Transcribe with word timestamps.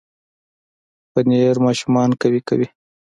پنېر 1.11 1.55
ماشومان 1.65 2.09
قوي 2.21 2.41
کوي. 2.47 2.67